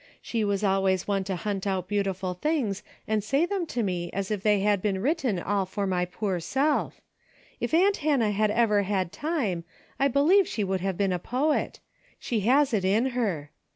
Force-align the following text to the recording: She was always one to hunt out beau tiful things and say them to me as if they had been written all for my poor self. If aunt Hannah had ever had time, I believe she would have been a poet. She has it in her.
She 0.19 0.43
was 0.43 0.63
always 0.63 1.07
one 1.07 1.23
to 1.25 1.35
hunt 1.35 1.67
out 1.67 1.87
beau 1.87 2.01
tiful 2.01 2.33
things 2.33 2.81
and 3.07 3.23
say 3.23 3.45
them 3.45 3.67
to 3.67 3.83
me 3.83 4.09
as 4.13 4.31
if 4.31 4.41
they 4.41 4.61
had 4.61 4.81
been 4.81 4.99
written 4.99 5.37
all 5.39 5.67
for 5.67 5.85
my 5.85 6.05
poor 6.05 6.39
self. 6.39 7.01
If 7.59 7.71
aunt 7.71 7.97
Hannah 7.97 8.31
had 8.31 8.49
ever 8.49 8.81
had 8.81 9.11
time, 9.11 9.63
I 9.99 10.07
believe 10.07 10.47
she 10.47 10.63
would 10.63 10.81
have 10.81 10.97
been 10.97 11.13
a 11.13 11.19
poet. 11.19 11.81
She 12.19 12.39
has 12.39 12.73
it 12.73 12.83
in 12.83 13.11
her. 13.13 13.51